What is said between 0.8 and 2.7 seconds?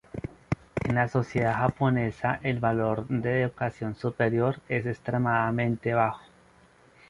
En la sociedad japonesa el